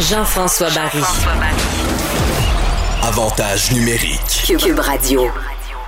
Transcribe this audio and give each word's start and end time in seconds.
Jean-François 0.00 0.68
Barry. 0.74 1.00
Avantage 3.02 3.72
numérique. 3.72 4.44
Cube 4.46 4.78
Radio. 4.78 5.22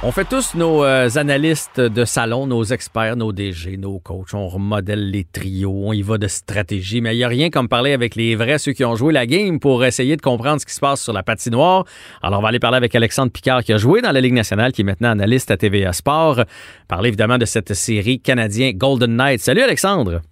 On 0.02 0.12
fait 0.12 0.24
tous 0.24 0.54
nos 0.54 0.82
euh, 0.82 1.10
analystes 1.16 1.78
de 1.78 2.04
salon, 2.06 2.46
nos 2.46 2.64
experts, 2.64 3.16
nos 3.16 3.32
DG, 3.32 3.76
nos 3.76 3.98
coachs. 3.98 4.32
On 4.32 4.48
remodèle 4.48 5.10
les 5.10 5.24
trios, 5.24 5.82
on 5.84 5.92
y 5.92 6.00
va 6.00 6.16
de 6.16 6.26
stratégie. 6.26 7.02
Mais 7.02 7.14
il 7.14 7.18
n'y 7.18 7.24
a 7.24 7.28
rien 7.28 7.50
comme 7.50 7.68
parler 7.68 7.92
avec 7.92 8.16
les 8.16 8.34
vrais, 8.34 8.56
ceux 8.56 8.72
qui 8.72 8.82
ont 8.82 8.96
joué 8.96 9.12
la 9.12 9.26
game, 9.26 9.60
pour 9.60 9.84
essayer 9.84 10.16
de 10.16 10.22
comprendre 10.22 10.62
ce 10.62 10.64
qui 10.66 10.74
se 10.74 10.80
passe 10.80 11.02
sur 11.02 11.12
la 11.12 11.22
patinoire. 11.22 11.84
Alors, 12.22 12.38
on 12.38 12.42
va 12.42 12.48
aller 12.48 12.60
parler 12.60 12.78
avec 12.78 12.94
Alexandre 12.94 13.30
Picard, 13.30 13.62
qui 13.62 13.74
a 13.74 13.76
joué 13.76 14.00
dans 14.00 14.12
la 14.12 14.22
Ligue 14.22 14.32
nationale, 14.32 14.72
qui 14.72 14.80
est 14.80 14.84
maintenant 14.84 15.10
analyste 15.10 15.50
à 15.50 15.58
TVA 15.58 15.92
Sport. 15.92 16.44
Parler 16.88 17.08
évidemment 17.08 17.36
de 17.36 17.44
cette 17.44 17.74
série 17.74 18.20
canadien 18.20 18.72
Golden 18.72 19.16
Knight. 19.16 19.40
Salut 19.40 19.62
Alexandre. 19.62 20.22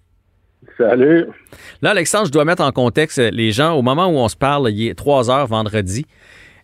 Salut. 0.77 1.25
Là, 1.81 1.91
Alexandre, 1.91 2.27
je 2.27 2.31
dois 2.31 2.45
mettre 2.45 2.63
en 2.63 2.71
contexte 2.71 3.17
les 3.17 3.51
gens. 3.51 3.73
Au 3.73 3.81
moment 3.81 4.07
où 4.07 4.17
on 4.17 4.27
se 4.27 4.35
parle, 4.35 4.69
il 4.71 4.87
est 4.87 4.95
3 4.95 5.29
heures 5.29 5.47
vendredi. 5.47 6.05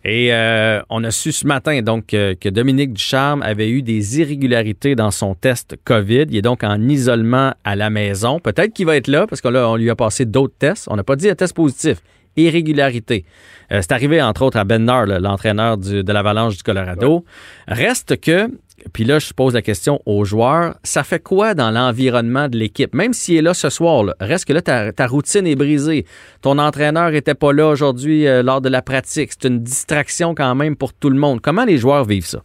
Et 0.04 0.34
euh, 0.34 0.82
on 0.90 1.02
a 1.02 1.10
su 1.10 1.32
ce 1.32 1.46
matin 1.46 1.80
donc 1.80 2.12
euh, 2.12 2.34
que 2.38 2.50
Dominique 2.50 2.92
Ducharme 2.92 3.40
avait 3.42 3.70
eu 3.70 3.80
des 3.80 4.20
irrégularités 4.20 4.94
dans 4.94 5.10
son 5.10 5.34
test 5.34 5.76
COVID. 5.84 6.26
Il 6.28 6.36
est 6.36 6.42
donc 6.42 6.62
en 6.62 6.78
isolement 6.88 7.54
à 7.64 7.74
la 7.74 7.88
maison. 7.88 8.38
Peut-être 8.38 8.74
qu'il 8.74 8.84
va 8.84 8.96
être 8.96 9.08
là 9.08 9.26
parce 9.26 9.40
que 9.40 9.48
là, 9.48 9.68
on 9.68 9.76
lui 9.76 9.88
a 9.88 9.96
passé 9.96 10.26
d'autres 10.26 10.54
tests. 10.58 10.88
On 10.90 10.96
n'a 10.96 11.04
pas 11.04 11.16
dit 11.16 11.30
un 11.30 11.34
test 11.34 11.56
positif. 11.56 12.02
Irrégularité. 12.36 13.24
Euh, 13.72 13.78
c'est 13.80 13.92
arrivé 13.92 14.20
entre 14.20 14.42
autres 14.42 14.58
à 14.58 14.64
Ben 14.64 14.84
Nard, 14.84 15.06
l'entraîneur 15.06 15.78
de 15.78 16.12
l'Avalanche 16.12 16.58
du 16.58 16.62
Colorado. 16.62 17.24
Reste 17.66 18.20
que 18.20 18.50
puis 18.92 19.04
là, 19.04 19.18
je 19.18 19.32
pose 19.32 19.54
la 19.54 19.62
question 19.62 20.00
aux 20.04 20.24
joueurs, 20.24 20.74
ça 20.82 21.04
fait 21.04 21.22
quoi 21.22 21.54
dans 21.54 21.70
l'environnement 21.70 22.48
de 22.48 22.56
l'équipe? 22.56 22.94
Même 22.94 23.12
s'il 23.12 23.36
est 23.36 23.42
là 23.42 23.54
ce 23.54 23.70
soir, 23.70 24.04
reste 24.20 24.46
que 24.46 24.52
là, 24.52 24.62
ta, 24.62 25.06
routine 25.06 25.46
est 25.46 25.54
brisée. 25.54 26.04
Ton 26.42 26.58
entraîneur 26.58 27.10
n'était 27.10 27.34
pas 27.34 27.52
là 27.52 27.68
aujourd'hui 27.68 28.26
euh, 28.26 28.42
lors 28.42 28.60
de 28.60 28.68
la 28.68 28.82
pratique. 28.82 29.30
C'est 29.32 29.48
une 29.48 29.60
distraction 29.60 30.34
quand 30.34 30.54
même 30.54 30.76
pour 30.76 30.92
tout 30.92 31.10
le 31.10 31.18
monde. 31.18 31.40
Comment 31.40 31.64
les 31.64 31.78
joueurs 31.78 32.04
vivent 32.04 32.26
ça? 32.26 32.42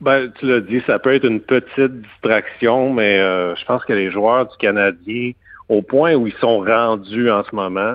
Ben, 0.00 0.30
tu 0.38 0.46
l'as 0.46 0.60
dit, 0.60 0.82
ça 0.86 0.98
peut 0.98 1.14
être 1.14 1.24
une 1.24 1.40
petite 1.40 2.02
distraction, 2.02 2.92
mais 2.92 3.18
euh, 3.18 3.54
je 3.56 3.64
pense 3.64 3.84
que 3.84 3.94
les 3.94 4.10
joueurs 4.10 4.46
du 4.46 4.56
Canadien, 4.58 5.32
au 5.68 5.82
point 5.82 6.14
où 6.14 6.26
ils 6.26 6.34
sont 6.34 6.58
rendus 6.58 7.30
en 7.30 7.44
ce 7.44 7.54
moment, 7.54 7.94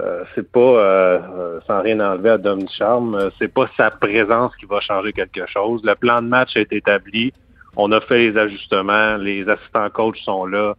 euh, 0.00 0.24
c'est 0.34 0.50
pas, 0.50 0.60
euh, 0.60 1.18
euh, 1.38 1.60
sans 1.66 1.82
rien 1.82 2.00
enlever 2.00 2.30
à 2.30 2.38
Dom 2.38 2.66
Charme, 2.68 3.30
c'est 3.38 3.52
pas 3.52 3.68
sa 3.76 3.90
présence 3.90 4.56
qui 4.56 4.64
va 4.64 4.80
changer 4.80 5.12
quelque 5.12 5.46
chose. 5.46 5.82
Le 5.84 5.94
plan 5.94 6.22
de 6.22 6.28
match 6.28 6.56
est 6.56 6.72
établi. 6.72 7.32
On 7.76 7.92
a 7.92 8.00
fait 8.00 8.30
les 8.30 8.38
ajustements. 8.38 9.16
Les 9.18 9.46
assistants 9.48 9.90
coachs 9.90 10.18
sont 10.18 10.46
là. 10.46 10.74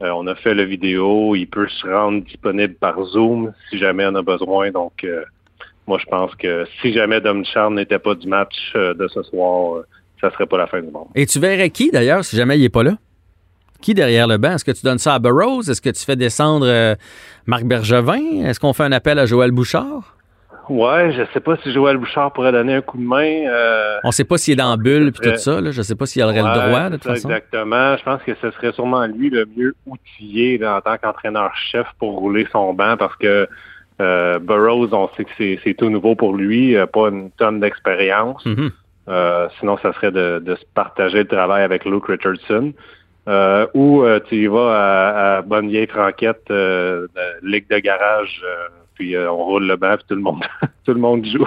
on 0.00 0.26
a 0.26 0.34
fait 0.36 0.54
le 0.54 0.62
vidéo. 0.64 1.34
Il 1.34 1.46
peut 1.46 1.68
se 1.68 1.86
rendre 1.86 2.22
disponible 2.24 2.74
par 2.74 3.02
Zoom 3.04 3.52
si 3.70 3.78
jamais 3.78 4.06
on 4.06 4.14
a 4.14 4.22
besoin. 4.22 4.70
Donc, 4.70 5.06
moi, 5.86 5.98
je 5.98 6.06
pense 6.06 6.34
que 6.36 6.64
si 6.80 6.92
jamais 6.92 7.20
Dom 7.20 7.44
Charme 7.44 7.76
n'était 7.76 7.98
pas 7.98 8.14
du 8.14 8.28
match 8.28 8.74
de 8.74 9.08
ce 9.08 9.22
soir, 9.24 9.82
ça 10.20 10.30
serait 10.30 10.46
pas 10.46 10.58
la 10.58 10.66
fin 10.66 10.80
du 10.80 10.90
monde. 10.90 11.08
Et 11.14 11.26
tu 11.26 11.38
verrais 11.40 11.70
qui, 11.70 11.90
d'ailleurs, 11.90 12.24
si 12.24 12.36
jamais 12.36 12.58
il 12.58 12.64
est 12.64 12.68
pas 12.68 12.82
là? 12.84 12.96
Qui 13.82 13.94
derrière 13.94 14.28
le 14.28 14.38
banc? 14.38 14.52
Est-ce 14.52 14.64
que 14.64 14.70
tu 14.70 14.84
donnes 14.84 14.98
ça 14.98 15.14
à 15.14 15.18
Burroughs? 15.18 15.68
Est-ce 15.68 15.82
que 15.82 15.90
tu 15.90 16.04
fais 16.04 16.14
descendre 16.14 16.66
euh, 16.68 16.94
Marc 17.46 17.64
Bergevin? 17.64 18.44
Est-ce 18.46 18.60
qu'on 18.60 18.72
fait 18.72 18.84
un 18.84 18.92
appel 18.92 19.18
à 19.18 19.26
Joël 19.26 19.50
Bouchard? 19.50 20.14
Ouais, 20.68 21.12
je 21.12 21.22
sais 21.34 21.40
pas 21.40 21.56
si 21.56 21.72
Joël 21.72 21.96
Bouchard 21.96 22.32
pourrait 22.32 22.52
donner 22.52 22.76
un 22.76 22.80
coup 22.80 22.96
de 22.96 23.02
main. 23.02 23.48
Euh, 23.48 23.96
On 24.04 24.12
sait 24.12 24.22
pas 24.22 24.38
s'il 24.38 24.52
est 24.52 24.56
dans 24.56 24.70
la 24.70 24.76
bulle 24.76 25.08
et 25.08 25.12
tout 25.12 25.36
ça. 25.36 25.60
Là. 25.60 25.72
Je 25.72 25.82
sais 25.82 25.96
pas 25.96 26.06
s'il 26.06 26.22
aurait 26.22 26.36
le 26.36 26.42
droit, 26.42 26.90
de 26.90 26.94
toute 26.94 27.02
façon. 27.02 27.28
Exactement. 27.28 27.96
Je 27.96 28.04
pense 28.04 28.22
que 28.22 28.32
ce 28.40 28.52
serait 28.52 28.72
sûrement 28.72 29.04
lui 29.06 29.30
le 29.30 29.46
mieux 29.56 29.74
outillé 29.86 30.64
en 30.64 30.80
tant 30.80 30.96
qu'entraîneur-chef 30.98 31.88
pour 31.98 32.20
rouler 32.20 32.46
son 32.52 32.74
banc 32.74 32.96
parce 32.96 33.16
que 33.16 33.48
euh, 34.00 34.38
Burroughs, 34.38 34.90
on 34.92 35.10
sait 35.16 35.24
que 35.24 35.30
c'est 35.36 35.74
tout 35.74 35.90
nouveau 35.90 36.14
pour 36.14 36.34
lui, 36.36 36.76
pas 36.92 37.08
une 37.08 37.32
tonne 37.32 37.58
d'expérience. 37.58 38.46
Mm-hmm. 38.46 39.48
sinon, 39.58 39.76
ça 39.78 39.92
serait 39.94 40.12
de, 40.12 40.38
de, 40.38 40.54
se 40.54 40.64
partager 40.72 41.18
le 41.18 41.26
travail 41.26 41.64
avec 41.64 41.84
Luke 41.84 42.06
Richardson. 42.06 42.72
Euh, 43.28 43.66
ou 43.74 44.02
euh, 44.02 44.18
tu 44.28 44.36
y 44.36 44.46
vas 44.48 44.72
à, 44.74 45.36
à 45.36 45.42
bonne 45.42 45.68
vieille 45.68 45.86
franquette, 45.86 46.50
euh, 46.50 47.06
de 47.14 47.48
ligue 47.48 47.68
de 47.70 47.78
garage, 47.78 48.42
euh, 48.44 48.68
puis 48.94 49.16
on 49.16 49.36
roule 49.36 49.66
le 49.66 49.76
banc, 49.76 49.94
puis 49.96 50.06
tout 50.08 50.14
le 50.16 50.22
monde, 50.22 50.44
tout 50.84 50.92
le 50.92 51.00
monde 51.00 51.24
joue. 51.24 51.46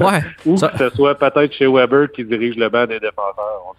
ouais. 0.00 0.20
ou 0.46 0.56
que 0.56 0.78
ce 0.78 0.90
soit 0.90 1.14
peut-être 1.14 1.52
chez 1.52 1.68
Weber 1.68 2.10
qui 2.10 2.24
dirige 2.24 2.56
le 2.56 2.68
banc 2.68 2.86
des 2.86 2.98
défenseurs. 2.98 3.73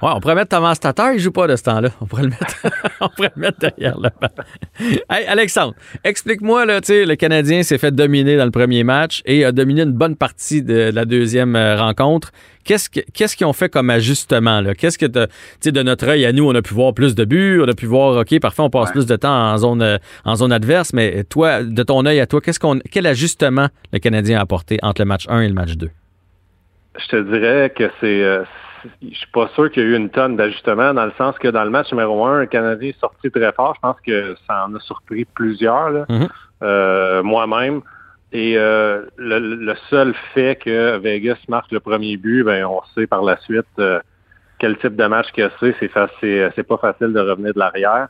Ouais, 0.00 0.10
on 0.14 0.20
pourrait 0.20 0.36
mettre 0.36 0.50
Thomas 0.56 0.76
Tatar, 0.76 1.12
il 1.12 1.18
joue 1.18 1.32
pas 1.32 1.48
de 1.48 1.56
ce 1.56 1.64
temps-là. 1.64 1.88
On 2.00 2.06
pourrait 2.06 2.22
le 2.22 2.28
mettre, 2.28 2.56
on 3.00 3.08
pourrait 3.08 3.32
le 3.34 3.40
mettre 3.40 3.58
derrière 3.58 3.98
le 3.98 4.10
banc. 4.20 4.28
Hey, 5.10 5.26
Alexandre, 5.26 5.74
explique-moi, 6.04 6.66
là, 6.66 6.80
tu 6.80 6.86
sais, 6.86 7.04
le 7.04 7.16
Canadien 7.16 7.64
s'est 7.64 7.78
fait 7.78 7.90
dominer 7.90 8.36
dans 8.36 8.44
le 8.44 8.52
premier 8.52 8.84
match 8.84 9.22
et 9.26 9.44
a 9.44 9.50
dominé 9.50 9.82
une 9.82 9.92
bonne 9.92 10.14
partie 10.14 10.62
de 10.62 10.92
la 10.94 11.04
deuxième 11.04 11.56
euh, 11.56 11.76
rencontre. 11.76 12.30
Qu'est-ce 12.62 12.88
qu'est-ce 12.90 13.36
qu'ils 13.36 13.46
ont 13.46 13.52
fait 13.52 13.68
comme 13.68 13.90
ajustement, 13.90 14.60
là? 14.60 14.74
Qu'est-ce 14.76 14.98
que, 14.98 15.06
tu 15.06 15.20
sais, 15.58 15.72
de 15.72 15.82
notre 15.82 16.06
œil 16.06 16.26
à 16.26 16.32
nous, 16.32 16.48
on 16.48 16.54
a 16.54 16.62
pu 16.62 16.74
voir 16.74 16.94
plus 16.94 17.16
de 17.16 17.24
buts, 17.24 17.60
on 17.60 17.68
a 17.68 17.74
pu 17.74 17.86
voir, 17.86 18.20
OK, 18.20 18.38
parfois 18.38 18.66
on 18.66 18.70
passe 18.70 18.92
plus 18.92 19.06
de 19.06 19.16
temps 19.16 19.52
en 19.52 19.56
zone, 19.56 19.82
euh, 19.82 19.98
en 20.24 20.36
zone 20.36 20.52
adverse, 20.52 20.92
mais 20.92 21.24
toi, 21.24 21.64
de 21.64 21.82
ton 21.82 22.06
œil 22.06 22.20
à 22.20 22.26
toi, 22.26 22.40
qu'est-ce 22.40 22.60
qu'on, 22.60 22.78
quel 22.92 23.06
ajustement 23.06 23.66
le 23.92 23.98
Canadien 23.98 24.38
a 24.38 24.42
apporté 24.42 24.78
entre 24.82 25.00
le 25.00 25.06
match 25.06 25.26
1 25.28 25.40
et 25.40 25.48
le 25.48 25.54
match 25.54 25.72
2? 25.72 25.90
Je 27.00 27.06
te 27.08 27.16
dirais 27.16 27.72
que 27.76 27.90
c'est, 28.00 28.22
euh, 28.22 28.44
je 29.02 29.14
suis 29.14 29.30
pas 29.32 29.48
sûr 29.54 29.70
qu'il 29.70 29.82
y 29.82 29.86
a 29.86 29.88
eu 29.88 29.96
une 29.96 30.10
tonne 30.10 30.36
d'ajustements 30.36 30.94
dans 30.94 31.06
le 31.06 31.12
sens 31.18 31.38
que 31.38 31.48
dans 31.48 31.64
le 31.64 31.70
match 31.70 31.90
numéro 31.92 32.24
un, 32.24 32.40
le 32.40 32.46
Canadien 32.46 32.90
est 32.90 33.00
sorti 33.00 33.30
très 33.30 33.52
fort. 33.52 33.74
Je 33.76 33.80
pense 33.80 33.96
que 34.06 34.36
ça 34.46 34.66
en 34.66 34.74
a 34.74 34.80
surpris 34.80 35.24
plusieurs, 35.24 35.90
mm-hmm. 35.90 36.28
euh, 36.62 37.22
moi-même. 37.22 37.82
Et 38.32 38.58
euh, 38.58 39.06
le, 39.16 39.74
seul 39.88 40.14
fait 40.34 40.56
que 40.62 40.98
Vegas 40.98 41.38
marque 41.48 41.72
le 41.72 41.80
premier 41.80 42.16
but, 42.16 42.42
ben 42.42 42.64
on 42.66 42.82
sait 42.94 43.06
par 43.06 43.22
la 43.22 43.38
suite 43.38 43.64
euh, 43.78 44.00
quel 44.58 44.76
type 44.78 44.96
de 44.96 45.06
match 45.06 45.32
que 45.32 45.50
c'est. 45.60 45.74
C'est 45.80 46.52
c'est 46.54 46.62
pas 46.66 46.76
facile 46.76 47.12
de 47.12 47.20
revenir 47.20 47.54
de 47.54 47.58
l'arrière. 47.58 48.08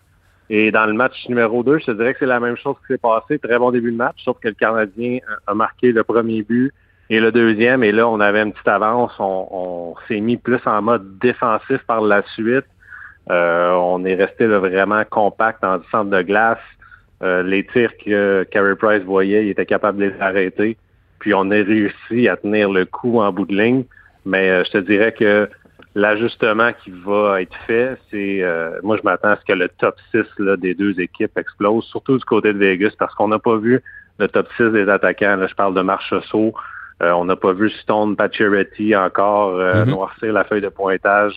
Et 0.51 0.73
dans 0.73 0.87
le 0.87 0.95
match 0.95 1.29
numéro 1.29 1.63
2, 1.63 1.79
je 1.79 1.87
te 1.87 1.91
dirais 1.93 2.15
que 2.15 2.21
c'est 2.21 2.27
la 2.27 2.41
même 2.41 2.57
chose 2.57 2.75
qui 2.81 2.95
s'est 2.95 2.99
passé. 2.99 3.39
Très 3.39 3.59
bon 3.59 3.71
début 3.71 3.93
de 3.93 3.97
match, 3.97 4.17
sauf 4.25 4.39
que 4.41 4.49
le 4.49 4.55
Canadien 4.55 5.19
a 5.47 5.55
marqué 5.55 5.93
le 5.93 6.03
premier 6.03 6.43
but 6.43 6.73
et 7.11 7.21
le 7.21 7.33
deuxième, 7.33 7.83
et 7.83 7.93
là, 7.93 8.07
on 8.07 8.21
avait 8.21 8.43
une 8.43 8.53
petite 8.53 8.69
avance. 8.69 9.13
On, 9.19 9.95
s'est 10.07 10.21
mis 10.21 10.37
plus 10.37 10.61
en 10.67 10.83
mode 10.83 11.19
défensif 11.19 11.79
par 11.87 12.03
la 12.03 12.23
suite. 12.35 12.67
Euh, 13.31 13.73
on 13.73 14.05
est 14.05 14.15
resté 14.15 14.47
vraiment 14.47 15.03
compact 15.09 15.63
dans 15.63 15.77
le 15.77 15.83
centre 15.91 16.11
de 16.11 16.23
glace. 16.23 16.59
Euh, 17.23 17.43
les 17.43 17.65
tirs 17.67 17.93
que 18.05 18.47
Carey 18.51 18.77
Price 18.77 19.03
voyait, 19.03 19.47
il 19.47 19.51
était 19.51 19.67
capable 19.67 19.99
de 19.99 20.05
les 20.05 20.21
arrêter. 20.21 20.77
Puis 21.19 21.35
on 21.35 21.51
a 21.51 21.55
réussi 21.55 22.29
à 22.29 22.37
tenir 22.37 22.71
le 22.71 22.85
coup 22.85 23.21
en 23.21 23.33
bout 23.33 23.47
de 23.47 23.57
ligne. 23.57 23.85
Mais 24.25 24.51
euh, 24.51 24.65
je 24.65 24.73
te 24.73 24.79
dirais 24.79 25.13
que 25.13 25.49
l'ajustement 25.95 26.73
qui 26.85 26.91
va 26.91 27.41
être 27.43 27.57
fait, 27.67 27.97
c'est 28.11 28.45
moi 28.83 28.97
je 28.99 29.03
m'attends 29.03 29.31
à 29.31 29.37
ce 29.37 29.45
que 29.45 29.53
le 29.55 29.69
top 29.69 29.97
6 30.13 30.25
là, 30.39 30.57
des 30.57 30.75
deux 30.75 31.01
équipes 31.01 31.37
explose, 31.37 31.85
surtout 31.87 32.19
du 32.19 32.25
côté 32.25 32.53
de 32.53 32.59
Vegas, 32.59 32.93
parce 32.99 33.15
qu'on 33.15 33.29
n'a 33.29 33.39
pas 33.39 33.57
vu 33.57 33.83
le 34.19 34.29
top 34.29 34.47
6 34.57 34.71
des 34.71 34.89
attaquants. 34.89 35.37
Là, 35.37 35.47
je 35.49 35.55
parle 35.55 35.75
de 35.75 35.81
Marchessault, 35.81 36.55
euh, 37.03 37.13
on 37.13 37.25
n'a 37.25 37.37
pas 37.37 37.53
vu 37.53 37.71
Stone 37.71 38.17
Pacioretty 38.17 38.97
encore 38.97 39.57
euh, 39.57 39.85
mhm. 39.85 39.91
noircir 39.91 40.33
la 40.33 40.45
feuille 40.45 40.61
de 40.61 40.69
pointage. 40.69 41.35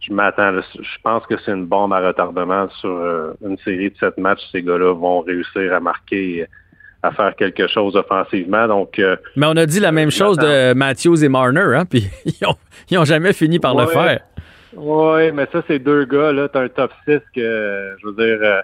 Je 0.00 0.12
m'attends. 0.12 0.52
Je 0.60 0.98
pense 1.02 1.24
que 1.26 1.34
c'est 1.44 1.52
une 1.52 1.66
bombe 1.66 1.92
à 1.92 2.00
retardement 2.00 2.68
sur 2.80 2.90
euh, 2.90 3.32
une 3.44 3.56
série 3.58 3.90
de 3.90 3.96
sept 3.98 4.18
matchs. 4.18 4.42
Ces 4.50 4.62
gars-là 4.62 4.92
vont 4.92 5.20
réussir 5.20 5.72
à 5.72 5.80
marquer 5.80 6.46
à 7.02 7.12
faire 7.12 7.36
quelque 7.36 7.68
chose 7.68 7.96
offensivement. 7.96 8.66
Donc, 8.66 9.00
Mais 9.36 9.46
on 9.46 9.56
a 9.56 9.66
dit 9.66 9.78
la 9.78 9.92
même 9.92 10.10
chose 10.10 10.38
de 10.38 10.72
Matthews 10.72 11.22
et 11.22 11.28
Marner, 11.28 11.76
hein? 11.76 11.84
Puis 11.84 12.08
ils 12.90 12.98
ont, 12.98 13.04
jamais 13.04 13.34
fini 13.34 13.58
par 13.58 13.74
le 13.76 13.86
faire. 13.86 14.20
Oui, 14.74 15.30
mais 15.32 15.46
ça, 15.52 15.62
c'est 15.68 15.78
deux 15.78 16.06
gars, 16.06 16.32
là. 16.32 16.48
T'as 16.48 16.62
un 16.62 16.68
top 16.68 16.90
6 17.06 17.20
que, 17.34 17.94
je 18.00 18.06
veux 18.06 18.14
dire, 18.14 18.62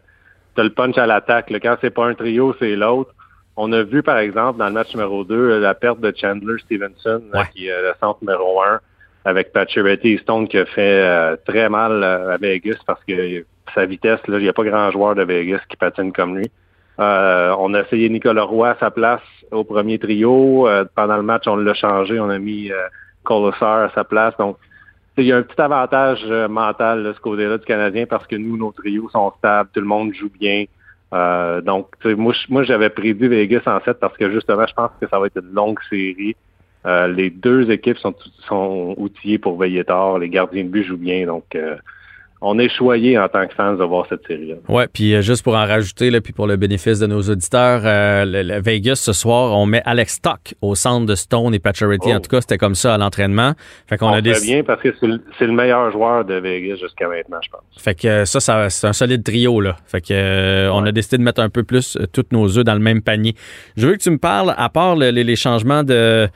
t'as 0.57 0.63
le 0.63 0.71
punch 0.71 0.97
à 0.97 1.07
l'attaque. 1.07 1.53
Quand 1.63 1.77
c'est 1.83 1.91
pas 1.91 2.07
un 2.07 2.15
trio, 2.15 2.55
c'est 2.59 2.77
l'autre. 2.77 3.15
On 3.63 3.73
a 3.73 3.83
vu, 3.83 4.03
par 4.03 4.19
exemple, 4.19 4.59
dans 4.59 4.69
le 4.69 4.73
match 4.73 4.95
numéro 4.95 5.23
2, 5.23 5.61
la 5.61 5.75
perte 5.75 6.01
de 6.01 6.15
Chandler 6.17 6.57
Stevenson, 6.65 7.23
qui 7.53 7.67
est 7.67 7.83
le 7.83 7.93
centre 8.01 8.19
numéro 8.23 8.63
1, 8.63 8.81
avec 9.27 9.53
et 9.55 10.19
Stone, 10.19 10.49
qui 10.49 10.57
a 10.57 10.65
fait 10.65 11.03
euh, 11.03 11.37
très 11.47 11.69
mal 11.69 12.03
à 12.03 12.39
Vegas 12.39 12.79
parce 12.87 13.03
que 13.05 13.45
sa 13.75 13.85
vitesse, 13.85 14.27
là, 14.29 14.39
il 14.39 14.45
n'y 14.45 14.49
a 14.49 14.55
pas 14.55 14.65
grand 14.65 14.91
joueur 14.91 15.15
de 15.15 15.25
Vegas 15.25 15.61
qui 15.69 15.77
patine 15.77 16.11
comme 16.11 16.39
lui. 16.39 16.51
Euh, 16.99 17.55
on 17.59 17.73
a 17.75 17.81
essayé 17.81 18.09
Nicolas 18.09 18.43
Roy 18.43 18.71
à 18.71 18.77
sa 18.79 18.91
place 18.91 19.23
au 19.51 19.65
premier 19.65 19.99
trio. 19.99 20.67
Euh, 20.67 20.85
pendant 20.95 21.17
le 21.17 21.23
match, 21.23 21.45
on 21.47 21.57
l'a 21.57 21.75
changé. 21.75 22.21
On 22.21 22.29
a 22.31 22.39
mis 22.39 22.71
euh, 22.71 22.87
à 23.61 23.91
sa 23.95 24.05
place. 24.05 24.37
Donc, 24.39 24.57
il 25.17 25.25
y 25.25 25.33
a 25.33 25.37
un 25.37 25.43
petit 25.43 25.61
avantage 25.61 26.25
mental 26.49 27.05
de 27.05 27.13
ce 27.13 27.21
côté-là 27.21 27.59
du 27.59 27.65
Canadien 27.65 28.07
parce 28.07 28.27
que 28.27 28.37
nous, 28.37 28.57
nos 28.57 28.73
trios 28.73 29.11
sont 29.11 29.33
stables, 29.39 29.69
tout 29.73 29.81
le 29.81 29.87
monde 29.87 30.15
joue 30.15 30.31
bien. 30.31 30.65
Euh, 31.13 31.61
donc, 31.61 31.89
moi, 32.05 32.35
moi 32.49 32.63
j'avais 32.63 32.91
prédit 32.91 33.29
Vegas 33.29 33.63
en 33.67 33.81
7 33.81 33.99
parce 33.99 34.17
que 34.17 34.31
justement, 34.31 34.67
je 34.67 34.75
pense 34.75 34.91
que 35.01 35.09
ça 35.09 35.19
va 35.19 35.27
être 35.27 35.43
une 35.43 35.53
longue 35.53 35.79
série. 35.89 36.37
Euh, 36.87 37.09
les 37.09 37.31
deux 37.31 37.71
équipes 37.71 37.99
sont, 37.99 38.15
sont 38.49 38.95
outillées 38.97 39.39
pour 39.39 39.59
veiller 39.59 39.85
tard. 39.85 40.19
Les 40.19 40.29
gardiens 40.29 40.65
de 40.65 40.69
but 40.69 40.85
jouent 40.85 40.97
bien. 40.97 41.27
Donc, 41.27 41.55
euh, 41.55 41.77
on 42.43 42.59
est 42.59 42.69
choyé 42.71 43.19
en 43.19 43.29
tant 43.29 43.47
que 43.47 43.55
fans 43.55 43.75
de 43.75 43.85
voir 43.85 44.07
cette 44.09 44.27
série-là. 44.27 44.55
Ouais, 44.69 44.87
puis 44.91 45.15
euh, 45.15 45.21
juste 45.21 45.43
pour 45.43 45.55
en 45.55 45.67
rajouter, 45.67 46.11
là, 46.11 46.21
puis 46.21 46.33
pour 46.33 46.47
le 46.47 46.57
bénéfice 46.57 46.99
de 46.99 47.07
nos 47.07 47.21
auditeurs, 47.21 47.83
euh, 47.85 48.25
le, 48.25 48.61
Vegas 48.61 48.97
ce 48.97 49.13
soir, 49.13 49.57
on 49.57 49.67
met 49.67 49.83
Alex 49.85 50.15
Stock 50.15 50.55
au 50.63 50.75
centre 50.75 51.07
de 51.07 51.15
Stone 51.15 51.55
et 51.55 51.59
Pacioretty. 51.59 52.13
En 52.13 52.17
oh. 52.17 52.21
tout 52.21 52.31
cas, 52.31 52.41
c'était 52.41 52.57
comme 52.57 52.75
ça 52.75 52.95
à 52.95 52.99
l'entraînement. 52.99 53.53
Fait 53.87 53.99
qu'on 53.99 54.09
a 54.09 54.23
décidé. 54.23 54.55
bien 54.55 54.65
parce 54.65 54.81
que 54.81 54.89
c'est 55.39 55.47
le, 55.47 55.53
meilleur 55.53 55.93
joueur 55.93 56.25
de 56.25 56.35
Vegas 56.35 56.77
jusqu'à 56.77 57.09
maintenant, 57.09 57.39
je 57.45 57.51
pense. 57.51 57.61
Fait 57.79 57.95
que 57.95 58.25
ça, 58.25 58.41
ça 58.41 58.71
c'est 58.71 58.87
un 58.87 58.93
solide 58.93 59.23
trio 59.23 59.61
là. 59.61 59.77
Fait 59.87 60.01
que 60.01 60.13
euh, 60.13 60.73
on 60.73 60.85
a 60.85 60.93
décidé 60.93 61.19
de 61.19 61.23
mettre 61.23 61.43
un 61.43 61.51
peu 61.51 61.63
plus 61.63 61.99
toutes 62.13 62.33
nos 62.33 62.57
œufs 62.57 62.65
dans 62.65 62.75
le 62.75 62.81
même 62.81 63.03
panier. 63.03 63.35
Je 63.77 63.87
veux 63.87 63.93
que 63.93 64.03
tu 64.03 64.11
me 64.11 64.19
parles, 64.19 64.55
à 64.57 64.69
part 64.71 64.97
les 64.97 65.37
changements 65.37 65.83
de 65.83 66.29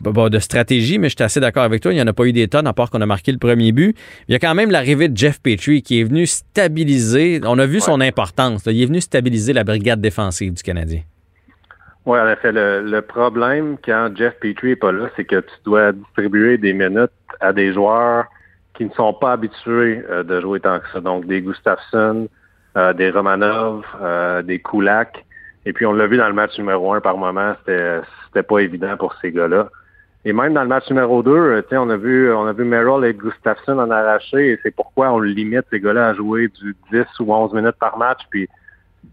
de 0.00 0.38
stratégie, 0.38 0.98
mais 0.98 1.08
je 1.08 1.16
suis 1.16 1.24
assez 1.24 1.40
d'accord 1.40 1.64
avec 1.64 1.82
toi. 1.82 1.92
Il 1.92 1.96
n'y 1.96 2.02
en 2.02 2.06
a 2.06 2.12
pas 2.12 2.24
eu 2.24 2.32
des 2.32 2.48
tonnes, 2.48 2.66
à 2.66 2.72
part 2.72 2.90
qu'on 2.90 3.00
a 3.00 3.06
marqué 3.06 3.32
le 3.32 3.38
premier 3.38 3.72
but. 3.72 3.96
Il 4.28 4.32
y 4.32 4.34
a 4.34 4.38
quand 4.38 4.54
même 4.54 4.70
l'arrivée 4.70 5.08
de 5.08 5.16
Jeff 5.16 5.40
Petrie 5.42 5.82
qui 5.82 6.00
est 6.00 6.04
venu 6.04 6.26
stabiliser. 6.26 7.40
On 7.44 7.58
a 7.58 7.66
vu 7.66 7.80
son 7.80 8.00
importance. 8.00 8.64
Il 8.66 8.82
est 8.82 8.86
venu 8.86 9.00
stabiliser 9.00 9.52
la 9.52 9.64
brigade 9.64 10.00
défensive 10.00 10.54
du 10.54 10.62
Canadien. 10.62 11.00
Oui, 12.06 12.18
en 12.18 12.28
effet. 12.28 12.52
Le, 12.52 13.00
problème 13.00 13.76
quand 13.84 14.10
Jeff 14.14 14.34
Petrie 14.40 14.68
n'est 14.68 14.76
pas 14.76 14.92
là, 14.92 15.10
c'est 15.16 15.24
que 15.24 15.40
tu 15.40 15.54
dois 15.64 15.92
distribuer 15.92 16.56
des 16.56 16.72
minutes 16.72 17.10
à 17.40 17.52
des 17.52 17.72
joueurs 17.72 18.24
qui 18.74 18.84
ne 18.84 18.90
sont 18.90 19.12
pas 19.12 19.32
habitués 19.32 20.02
euh, 20.08 20.22
de 20.22 20.40
jouer 20.40 20.60
tant 20.60 20.78
que 20.78 20.88
ça. 20.92 21.00
Donc, 21.00 21.26
des 21.26 21.42
Gustafsson, 21.42 22.28
euh, 22.76 22.92
des 22.92 23.10
Romanov, 23.10 23.84
euh, 24.00 24.40
des 24.42 24.60
Kulak. 24.60 25.24
Et 25.66 25.72
puis, 25.72 25.84
on 25.84 25.92
l'a 25.92 26.06
vu 26.06 26.16
dans 26.16 26.28
le 26.28 26.32
match 26.32 26.56
numéro 26.56 26.94
un 26.94 27.00
par 27.00 27.18
moment, 27.18 27.54
c'était 27.66 28.42
pas 28.42 28.60
évident 28.60 28.96
pour 28.96 29.14
ces 29.20 29.32
gars-là. 29.32 29.68
Et 30.24 30.32
même 30.32 30.52
dans 30.52 30.62
le 30.62 30.68
match 30.68 30.88
numéro 30.90 31.22
2, 31.22 31.30
euh, 31.30 31.62
on 31.72 31.90
a 31.90 31.96
vu 31.96 32.32
on 32.32 32.46
a 32.46 32.52
vu 32.52 32.64
Merrill 32.64 33.04
et 33.04 33.14
Gustafsson 33.14 33.78
en 33.78 33.90
arracher 33.90 34.52
et 34.52 34.58
c'est 34.62 34.74
pourquoi 34.74 35.12
on 35.12 35.20
limite 35.20 35.64
ces 35.70 35.80
gars-là 35.80 36.08
à 36.08 36.14
jouer 36.14 36.48
du 36.48 36.74
10 36.92 37.04
ou 37.20 37.32
11 37.32 37.52
minutes 37.54 37.76
par 37.78 37.96
match. 37.98 38.20
Puis 38.30 38.48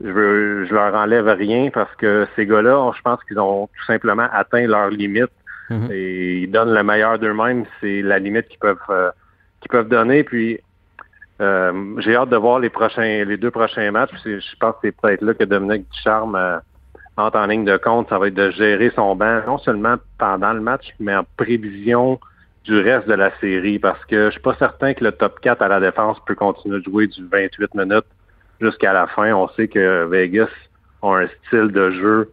je, 0.03 0.09
veux, 0.09 0.65
je 0.65 0.73
leur 0.73 0.95
enlève 0.95 1.27
rien 1.27 1.69
parce 1.69 1.93
que 1.95 2.27
ces 2.35 2.45
gars-là, 2.47 2.91
je 2.97 3.01
pense 3.01 3.23
qu'ils 3.25 3.39
ont 3.39 3.67
tout 3.67 3.85
simplement 3.85 4.27
atteint 4.33 4.65
leur 4.65 4.89
limite 4.89 5.31
mhm. 5.69 5.89
et 5.91 6.39
ils 6.39 6.51
donnent 6.51 6.73
le 6.73 6.83
meilleur 6.83 7.19
d'eux-mêmes. 7.19 7.65
C'est 7.81 8.01
la 8.01 8.17
limite 8.17 8.47
qu'ils 8.47 8.59
peuvent 8.59 8.77
euh, 8.89 9.11
qu'ils 9.61 9.69
peuvent 9.69 9.89
donner. 9.89 10.23
Puis 10.23 10.59
euh, 11.39 11.95
j'ai 11.99 12.15
hâte 12.15 12.29
de 12.29 12.37
voir 12.37 12.59
les 12.59 12.71
prochains 12.71 13.23
les 13.25 13.37
deux 13.37 13.51
prochains 13.51 13.91
matchs. 13.91 14.11
Je 14.25 14.55
pense 14.59 14.73
que 14.73 14.79
c'est 14.85 14.95
peut-être 14.99 15.21
là 15.21 15.35
que 15.35 15.43
Dominique 15.43 15.87
Ducharme 15.91 16.61
en 17.17 17.45
ligne 17.47 17.65
de 17.65 17.77
compte, 17.77 18.09
ça 18.09 18.19
va 18.19 18.27
être 18.27 18.33
de 18.33 18.51
gérer 18.51 18.91
son 18.95 19.15
banc, 19.15 19.41
non 19.47 19.57
seulement 19.57 19.95
pendant 20.17 20.53
le 20.53 20.61
match, 20.61 20.93
mais 20.99 21.15
en 21.15 21.25
prévision 21.37 22.19
du 22.65 22.79
reste 22.79 23.07
de 23.07 23.13
la 23.13 23.31
série, 23.39 23.79
parce 23.79 24.03
que 24.05 24.25
je 24.25 24.31
suis 24.31 24.41
pas 24.41 24.55
certain 24.55 24.93
que 24.93 25.03
le 25.03 25.11
top 25.11 25.39
4 25.39 25.61
à 25.61 25.67
la 25.67 25.79
défense 25.79 26.17
peut 26.25 26.35
continuer 26.35 26.79
de 26.79 26.83
jouer 26.83 27.07
du 27.07 27.25
28 27.25 27.75
minutes 27.75 28.05
jusqu'à 28.59 28.91
la 28.91 29.07
fin. 29.07 29.31
On 29.33 29.47
sait 29.49 29.67
que 29.67 30.05
Vegas 30.05 30.49
a 31.01 31.07
un 31.07 31.27
style 31.45 31.71
de 31.71 31.91
jeu 31.91 32.31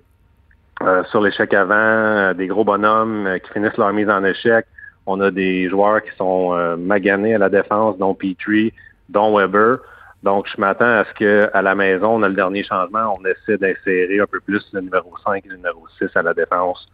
euh, 0.82 1.04
sur 1.04 1.20
l'échec 1.20 1.52
avant, 1.54 1.74
euh, 1.74 2.34
des 2.34 2.48
gros 2.48 2.64
bonhommes 2.64 3.26
euh, 3.26 3.38
qui 3.38 3.52
finissent 3.52 3.76
leur 3.76 3.92
mise 3.92 4.08
en 4.08 4.24
échec. 4.24 4.66
On 5.06 5.20
a 5.20 5.30
des 5.30 5.68
joueurs 5.68 6.02
qui 6.02 6.10
sont 6.16 6.76
maganés 6.78 7.34
à 7.34 7.38
la 7.38 7.48
défense, 7.48 7.98
dont 7.98 8.14
Petrie, 8.14 8.72
dont 9.08 9.36
Weber. 9.36 9.78
Donc, 10.22 10.46
je 10.54 10.60
m'attends 10.60 10.84
à 10.84 11.04
ce 11.04 11.14
qu'à 11.14 11.62
la 11.62 11.74
maison, 11.74 12.16
on 12.16 12.22
a 12.22 12.28
le 12.28 12.34
dernier 12.34 12.62
changement, 12.62 13.18
on 13.18 13.24
essaie 13.24 13.58
d'insérer 13.58 14.20
un 14.20 14.26
peu 14.26 14.40
plus 14.40 14.64
le 14.72 14.80
numéro 14.80 15.12
5 15.24 15.44
et 15.44 15.48
le 15.48 15.56
numéro 15.56 15.86
6 15.98 16.16
à 16.16 16.22
la 16.22 16.32
défense 16.32 16.88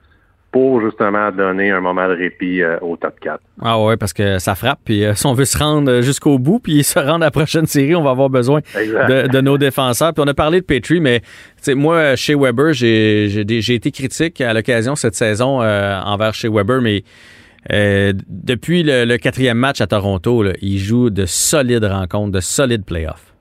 pour 0.50 0.80
justement 0.80 1.30
donner 1.30 1.70
un 1.70 1.80
moment 1.80 2.08
de 2.08 2.14
répit 2.14 2.62
euh, 2.62 2.78
au 2.80 2.96
top 2.96 3.20
4. 3.20 3.38
Ah 3.62 3.80
ouais, 3.82 3.98
parce 3.98 4.14
que 4.14 4.38
ça 4.38 4.54
frappe. 4.54 4.80
Puis 4.84 5.04
euh, 5.04 5.14
si 5.14 5.26
on 5.26 5.34
veut 5.34 5.44
se 5.44 5.58
rendre 5.58 6.00
jusqu'au 6.00 6.38
bout, 6.38 6.58
puis 6.58 6.82
se 6.84 6.98
rendre 6.98 7.22
à 7.22 7.26
la 7.26 7.30
prochaine 7.30 7.66
série, 7.66 7.94
on 7.94 8.02
va 8.02 8.10
avoir 8.10 8.30
besoin 8.30 8.60
de, 8.74 9.40
nos 9.40 9.58
défenseurs. 9.58 10.14
Puis 10.14 10.24
on 10.24 10.28
a 10.28 10.34
parlé 10.34 10.60
de 10.60 10.64
Petrie, 10.64 11.00
mais 11.00 11.20
moi, 11.68 12.16
chez 12.16 12.34
Weber, 12.34 12.72
j'ai 12.72 13.74
été 13.74 13.90
critique 13.90 14.40
à 14.40 14.54
l'occasion 14.54 14.96
cette 14.96 15.14
saison 15.14 15.60
euh, 15.60 16.00
envers 16.00 16.32
chez 16.32 16.48
Weber, 16.48 16.80
mais 16.80 17.02
euh, 17.72 18.12
depuis 18.28 18.82
le, 18.82 19.16
quatrième 19.16 19.58
match 19.58 19.80
à 19.80 19.86
Toronto, 19.86 20.44
il 20.60 20.78
joue 20.78 21.10
de 21.10 21.26
solides 21.26 21.84
rencontres, 21.84 22.32
de 22.32 22.40
solides 22.40 22.84
playoffs. 22.84 23.34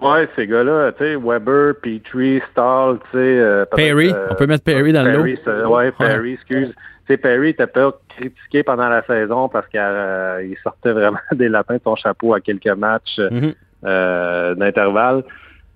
Ouais, 0.00 0.28
ces 0.36 0.46
gars-là, 0.46 0.92
tu 0.92 1.04
sais, 1.04 1.16
Weber, 1.16 1.74
Petrie, 1.82 2.42
Stahl, 2.50 2.98
tu 2.98 3.06
sais. 3.12 3.18
Euh, 3.18 3.64
Perry, 3.64 4.10
euh, 4.10 4.26
on 4.30 4.34
peut 4.34 4.46
mettre 4.46 4.64
Perry 4.64 4.92
dans 4.92 5.02
le 5.02 5.12
lot. 5.12 5.70
Ouais, 5.70 5.90
Perry, 5.92 6.34
excuse. 6.34 6.68
Tu 6.68 6.74
sais, 7.12 7.16
Perry 7.16 7.50
était 7.50 7.66
pas 7.66 7.92
critiqué 8.08 8.62
pendant 8.62 8.88
la 8.88 9.02
saison 9.04 9.48
parce 9.48 9.66
qu'il 9.68 10.56
sortait 10.62 10.92
vraiment 10.92 11.18
des 11.32 11.48
lapins 11.48 11.76
de 11.76 11.82
son 11.82 11.96
chapeau 11.96 12.34
à 12.34 12.40
quelques 12.40 12.66
matchs 12.66 13.18
mm-hmm. 13.18 14.54
d'intervalle. 14.56 15.22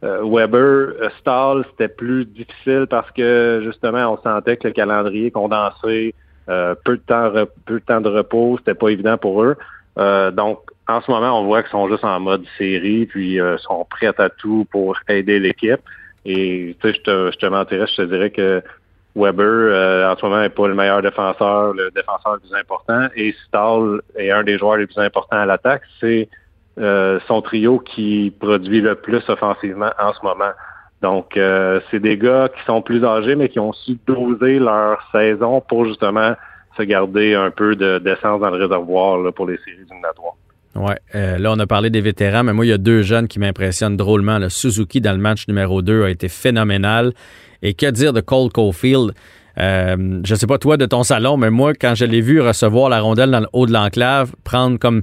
Weber, 0.03 1.11
Stahl, 1.21 1.65
c'était 1.71 1.89
plus 1.89 2.25
difficile 2.25 2.87
parce 2.91 3.11
que 3.13 3.61
justement, 3.65 4.13
on 4.13 4.23
sentait 4.23 4.57
que 4.57 4.69
le 4.69 4.75
calendrier 4.75 5.31
condensé, 5.31 6.15
euh, 6.51 6.75
peu 6.85 6.97
de 6.97 7.03
temps, 7.03 7.33
peu 7.65 7.75
de 7.75 7.85
temps 7.85 8.01
de 8.01 8.09
repos, 8.09 8.59
c'était 8.59 8.75
pas 8.75 8.89
évident 8.89 9.17
pour 9.17 9.45
eux. 9.45 9.57
Euh, 9.99 10.31
donc, 10.31 10.59
en 10.89 11.01
ce 11.01 11.11
moment, 11.11 11.41
on 11.41 11.45
voit 11.45 11.63
qu'ils 11.63 11.71
sont 11.71 11.89
juste 11.89 12.05
en 12.05 12.19
mode 12.19 12.45
série, 12.59 13.07
puis 13.07 13.41
euh, 13.41 13.57
sont 13.59 13.87
prêts 13.89 14.13
à 14.19 14.29
tout 14.29 14.67
pour 14.73 14.99
aider 15.09 15.39
l'équipe. 15.39 15.81
Et 16.25 16.77
tu 16.81 16.89
sais, 16.89 16.95
je 16.95 17.03
te, 17.03 17.31
je 17.33 17.39
te 17.39 17.47
mentirais, 17.47 17.87
je 17.87 17.97
te 17.97 18.03
dirais 18.03 18.31
que 18.31 18.63
Weber, 19.15 20.11
en 20.11 20.17
ce 20.17 20.25
moment, 20.25 20.41
n'est 20.41 20.49
pas 20.49 20.69
le 20.69 20.75
meilleur 20.75 21.03
défenseur, 21.03 21.73
le 21.73 21.91
défenseur 21.91 22.35
le 22.35 22.41
plus 22.41 22.55
important. 22.55 23.09
Et 23.17 23.35
Stahl 23.47 24.01
est 24.17 24.31
un 24.31 24.43
des 24.43 24.59
joueurs 24.59 24.77
les 24.77 24.87
plus 24.87 24.99
importants 24.99 25.39
à 25.39 25.47
l'attaque. 25.47 25.83
C'est 26.01 26.29
son 26.77 27.43
trio 27.43 27.79
qui 27.79 28.33
produit 28.39 28.81
le 28.81 28.95
plus 28.95 29.23
offensivement 29.29 29.91
en 29.99 30.13
ce 30.13 30.23
moment. 30.23 30.53
Donc, 31.03 31.37
euh, 31.37 31.81
c'est 31.91 32.01
des 32.01 32.19
gars 32.19 32.49
qui 32.55 32.63
sont 32.65 32.83
plus 32.83 33.05
âgés, 33.05 33.35
mais 33.35 33.49
qui 33.49 33.59
ont 33.59 33.73
su 33.73 33.99
doser 34.07 34.59
leur 34.59 34.99
saison 35.13 35.63
pour 35.67 35.87
justement 35.87 36.35
se 36.77 36.83
garder 36.83 37.35
un 37.35 37.51
peu 37.51 37.75
d'essence 37.75 38.41
dans 38.41 38.51
le 38.51 38.63
réservoir 38.63 39.33
pour 39.33 39.47
les 39.47 39.57
séries 39.59 39.79
éliminatoires. 39.89 40.35
Oui, 40.77 40.93
euh, 41.15 41.39
là, 41.39 41.53
on 41.53 41.59
a 41.59 41.67
parlé 41.67 41.91
des 41.91 42.01
vétérans, 42.01 42.45
mais 42.45 42.53
moi, 42.53 42.65
il 42.65 42.69
y 42.69 42.73
a 42.73 42.79
deux 42.79 43.03
jeunes 43.03 43.29
qui 43.29 43.39
m'impressionnent 43.39 43.97
drôlement. 43.97 44.39
Le 44.39 44.49
Suzuki, 44.49 45.01
dans 45.01 45.13
le 45.13 45.19
match 45.19 45.49
numéro 45.49 45.83
2, 45.83 46.05
a 46.05 46.11
été 46.11 46.29
phénoménal. 46.29 47.13
Et 47.63 47.75
que 47.75 47.91
dire 47.91 48.13
de 48.13 48.21
Cole 48.21 48.51
Caulfield? 48.51 49.13
Euh, 49.59 50.21
je 50.25 50.35
sais 50.35 50.47
pas 50.47 50.59
toi 50.59 50.77
de 50.77 50.87
ton 50.87 51.03
salon, 51.03 51.37
mais 51.37 51.51
moi, 51.51 51.75
quand 51.75 51.95
je 51.95 52.05
l'ai 52.05 52.21
vu 52.21 52.41
recevoir 52.41 52.89
la 52.89 53.01
rondelle 53.01 53.31
dans 53.31 53.41
le 53.41 53.49
haut 53.53 53.67
de 53.67 53.73
l'enclave, 53.73 54.33
prendre 54.45 54.79
comme 54.79 55.03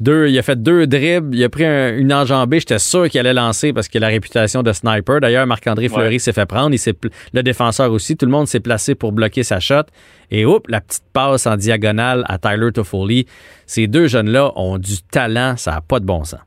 deux, 0.00 0.28
il 0.28 0.38
a 0.38 0.42
fait 0.42 0.60
deux 0.60 0.86
dribbles, 0.86 1.34
il 1.34 1.42
a 1.42 1.48
pris 1.48 1.64
une 1.64 2.12
enjambée. 2.12 2.60
J'étais 2.60 2.78
sûr 2.78 3.08
qu'il 3.08 3.20
allait 3.20 3.34
lancer 3.34 3.72
parce 3.72 3.88
qu'il 3.88 4.02
a 4.04 4.06
la 4.06 4.12
réputation 4.12 4.62
de 4.62 4.72
sniper. 4.72 5.20
D'ailleurs, 5.20 5.46
Marc-André 5.46 5.88
Fleury 5.88 6.20
s'est 6.20 6.32
fait 6.32 6.46
prendre. 6.46 6.74
Il 6.74 6.94
le 7.32 7.42
défenseur 7.42 7.90
aussi. 7.90 8.16
Tout 8.16 8.26
le 8.26 8.32
monde 8.32 8.46
s'est 8.46 8.60
placé 8.60 8.94
pour 8.94 9.12
bloquer 9.12 9.42
sa 9.42 9.60
shot. 9.60 9.84
Et 10.30 10.44
hop, 10.44 10.66
la 10.68 10.80
petite 10.80 11.04
passe 11.12 11.46
en 11.46 11.56
diagonale 11.56 12.24
à 12.28 12.38
Tyler 12.38 12.70
Toffoli. 12.72 13.26
Ces 13.66 13.86
deux 13.86 14.06
jeunes-là 14.06 14.52
ont 14.56 14.78
du 14.78 15.02
talent. 15.10 15.56
Ça 15.56 15.72
n'a 15.72 15.80
pas 15.80 16.00
de 16.00 16.04
bon 16.04 16.24
sens. 16.24 16.40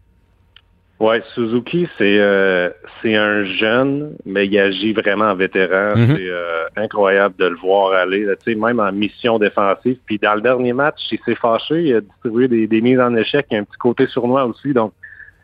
Oui, 1.02 1.16
Suzuki, 1.34 1.90
c'est 1.98 2.20
euh, 2.20 2.70
c'est 3.02 3.16
un 3.16 3.44
jeune, 3.44 4.16
mais 4.24 4.46
il 4.46 4.60
agit 4.60 4.94
vraiment 4.94 5.32
en 5.32 5.36
vétéran. 5.36 5.96
Mhm. 5.96 6.16
C'est 6.16 6.30
euh, 6.30 6.66
incroyable 6.76 7.34
de 7.40 7.46
le 7.46 7.56
voir 7.56 7.94
aller, 7.94 8.28
sais, 8.46 8.54
même 8.54 8.80
en 8.80 8.92
mission 8.92 9.40
défensive. 9.40 9.98
Puis 10.06 10.20
dans 10.20 10.36
le 10.36 10.42
dernier 10.42 10.74
match, 10.74 11.00
il 11.12 11.18
s'est 11.26 11.34
fâché, 11.34 11.82
il 11.82 11.96
a 11.96 12.02
distribué 12.02 12.48
des, 12.48 12.68
des 12.68 12.82
mises 12.82 13.00
en 13.00 13.16
échec, 13.16 13.48
il 13.50 13.56
y 13.56 13.58
a 13.58 13.62
un 13.62 13.64
petit 13.64 13.80
côté 13.80 14.06
sournois 14.06 14.46
aussi. 14.46 14.74
Donc, 14.74 14.94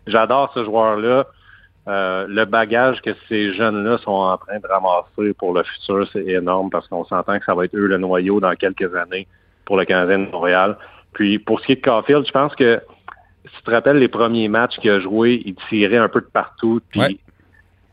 j'adore 0.06 0.52
ce 0.54 0.64
joueur-là. 0.64 1.26
Euh, 1.88 2.28
le 2.30 2.46
bagage 2.46 3.02
que 3.02 3.16
ces 3.28 3.56
jeunes-là 3.56 3.98
sont 3.98 4.12
en 4.12 4.38
train 4.38 4.60
de 4.60 4.68
ramasser 4.68 5.34
pour 5.40 5.56
le 5.56 5.64
futur, 5.64 6.08
c'est 6.14 6.28
énorme 6.28 6.70
parce 6.70 6.88
qu'on 6.88 7.04
s'entend 7.06 7.40
que 7.40 7.46
ça 7.46 7.56
va 7.56 7.66
être 7.66 7.76
eux 7.76 7.88
le 7.88 7.98
noyau 7.98 8.40
dans 8.40 8.54
quelques 8.54 8.94
années 8.94 9.28
pour 9.66 9.78
le 9.78 9.86
Canadien 9.86 10.20
de 10.20 10.30
Montréal. 10.30 10.78
Puis 11.14 11.40
pour 11.40 11.60
ce 11.62 11.66
qui 11.66 11.72
est 11.72 11.76
de 11.78 11.82
Caulfield, 11.82 12.28
je 12.28 12.32
pense 12.32 12.54
que 12.54 12.80
si 13.46 13.56
tu 13.58 13.62
te 13.64 13.72
rappelles 13.72 13.98
les 13.98 14.08
premiers 14.08 14.48
matchs 14.48 14.78
qu'il 14.80 14.92
a 14.92 15.00
joué, 15.00 15.42
il 15.46 15.56
tirait 15.70 15.98
un 15.98 16.10
peu 16.10 16.22
de 16.22 16.26
partout. 16.26 16.82
Puis 16.90 17.20